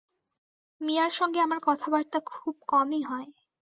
[0.81, 3.29] মিয়ার সঙ্গে আমার কথাবার্তা খুব কমই হয়।